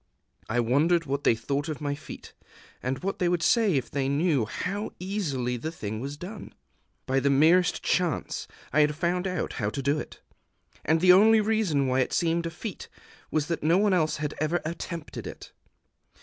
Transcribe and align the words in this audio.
I 0.49 0.59
wondered 0.59 1.05
what 1.05 1.23
they 1.23 1.35
thought 1.35 1.69
of 1.69 1.79
my 1.79 1.93
feat, 1.93 2.33
and 2.81 3.03
what 3.03 3.19
they 3.19 3.29
would 3.29 3.43
say 3.43 3.75
if 3.75 3.91
they 3.91 4.09
knew 4.09 4.45
how 4.47 4.93
easily 4.99 5.57
the 5.57 5.71
thing 5.71 5.99
was 5.99 6.17
done. 6.17 6.55
By 7.05 7.19
the 7.19 7.29
merest 7.29 7.83
chance 7.83 8.47
I 8.73 8.79
had 8.81 8.95
found 8.95 9.27
out 9.27 9.53
how 9.61 9.69
to 9.69 9.83
do 9.83 9.99
it; 9.99 10.19
and 10.83 11.01
the 11.01 11.13
only 11.13 11.39
reason 11.39 11.85
why 11.85 11.99
it 11.99 12.13
seemed 12.13 12.47
a 12.47 12.49
feat 12.49 12.89
was 13.29 13.45
that 13.45 13.61
no 13.61 13.77
one 13.77 13.93
else 13.93 14.17
had 14.17 14.33
ever 14.41 14.59
attempted 14.65 15.27
it. 15.27 15.51